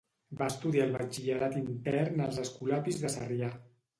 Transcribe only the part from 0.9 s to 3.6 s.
batxillerat intern als escolapis de Sarrià.